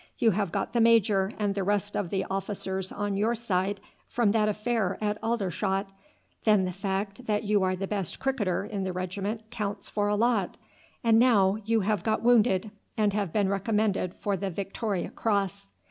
You 0.17 0.31
have 0.31 0.51
got 0.51 0.73
the 0.73 0.81
major 0.81 1.31
and 1.37 1.53
the 1.53 1.63
rest 1.63 1.95
of 1.95 2.09
the 2.09 2.25
officers 2.27 2.91
on 2.91 3.15
your 3.17 3.35
side 3.35 3.79
from 4.07 4.31
that 4.31 4.49
affair 4.49 4.97
at 4.99 5.19
Aldershot, 5.21 5.91
then 6.43 6.65
the 6.65 6.71
fact 6.71 7.27
that 7.27 7.43
you 7.43 7.61
are 7.61 7.75
the 7.75 7.85
best 7.85 8.19
cricketer 8.19 8.65
in 8.65 8.83
the 8.83 8.93
regiment 8.93 9.51
counts 9.51 9.89
for 9.91 10.07
a 10.07 10.15
lot, 10.15 10.57
and 11.03 11.19
now 11.19 11.57
you 11.65 11.81
have 11.81 12.01
got 12.01 12.23
wounded 12.23 12.71
and 12.97 13.13
have 13.13 13.31
been 13.31 13.47
recommended 13.47 14.15
for 14.15 14.35
the 14.35 14.49
Victoria 14.49 15.11
Cross. 15.11 15.69